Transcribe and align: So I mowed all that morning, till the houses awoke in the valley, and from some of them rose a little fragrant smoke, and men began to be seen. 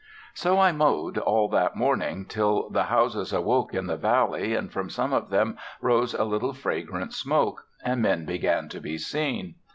So 0.33 0.57
I 0.57 0.71
mowed 0.71 1.19
all 1.19 1.47
that 1.49 1.75
morning, 1.75 2.25
till 2.25 2.71
the 2.71 2.85
houses 2.85 3.31
awoke 3.31 3.75
in 3.75 3.85
the 3.85 3.97
valley, 3.97 4.55
and 4.55 4.73
from 4.73 4.89
some 4.89 5.13
of 5.13 5.29
them 5.29 5.57
rose 5.79 6.15
a 6.15 6.23
little 6.23 6.53
fragrant 6.53 7.13
smoke, 7.13 7.65
and 7.85 8.01
men 8.01 8.25
began 8.25 8.67
to 8.69 8.81
be 8.81 8.97
seen. 8.97 9.53